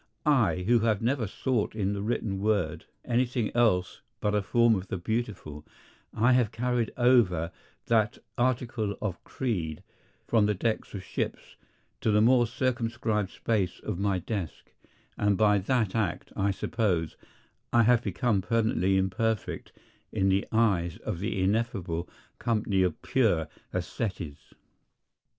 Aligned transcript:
I, 0.25 0.63
who 0.65 0.79
have 0.79 1.03
never 1.03 1.27
sought 1.27 1.75
in 1.75 1.93
the 1.93 2.01
written 2.01 2.39
word 2.39 2.85
anything 3.05 3.55
else 3.55 4.01
but 4.19 4.33
a 4.33 4.41
form 4.41 4.73
of 4.73 4.87
the 4.87 4.97
Beautiful—I 4.97 6.31
have 6.31 6.51
carried 6.51 6.91
over 6.97 7.51
that 7.85 8.17
article 8.35 8.97
of 8.99 9.23
creed 9.23 9.83
from 10.27 10.47
the 10.47 10.55
decks 10.55 10.95
of 10.95 11.03
ships 11.03 11.55
to 11.99 12.09
the 12.09 12.19
more 12.19 12.47
circumscribed 12.47 13.29
space 13.29 13.79
of 13.79 13.99
my 13.99 14.17
desk, 14.17 14.71
and 15.19 15.37
by 15.37 15.59
that 15.59 15.93
act, 15.93 16.33
I 16.35 16.49
suppose, 16.49 17.15
I 17.71 17.83
have 17.83 18.01
become 18.01 18.41
permanently 18.41 18.97
imperfect 18.97 19.71
in 20.11 20.29
the 20.29 20.47
eyes 20.51 20.97
of 21.05 21.19
the 21.19 21.39
ineffable 21.43 22.09
company 22.39 22.81
of 22.81 22.99
pure 23.03 23.47
esthetes. 23.71 24.55